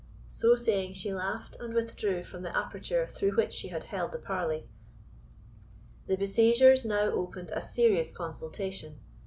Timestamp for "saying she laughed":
0.55-1.57